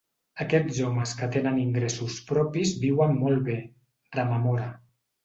[0.43, 3.59] Aquests homes que tenen ingressos propis viuen molt bé,
[4.19, 4.67] rememora.